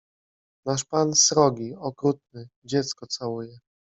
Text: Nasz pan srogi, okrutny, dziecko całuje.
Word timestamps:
Nasz 0.69 0.83
pan 0.93 1.09
srogi, 1.25 1.69
okrutny, 1.91 2.45
dziecko 2.73 3.07
całuje. 3.17 3.55